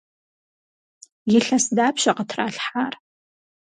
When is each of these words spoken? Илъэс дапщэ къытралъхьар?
Илъэс 1.35 1.65
дапщэ 1.75 2.11
къытралъхьар? 2.17 2.93